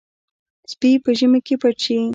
[0.71, 1.99] سپي په ژمي کې پټ شي.